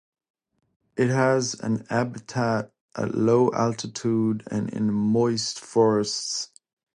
It 0.97 1.09
has 1.09 1.53
an 1.59 1.85
habitat 1.91 2.73
at 2.97 3.13
low 3.13 3.51
altitude 3.53 4.41
and 4.49 4.67
in 4.71 4.91
moist 4.91 5.59
forests. 5.59 6.49